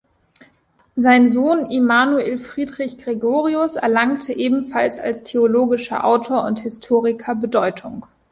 [0.95, 8.07] Sein Sohn Immanuel Friedrich Gregorius erlangte ebenfalls als theologischer Autor und Historiker Bedeutung.